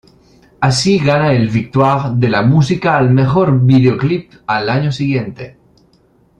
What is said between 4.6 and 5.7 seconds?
año siguiente.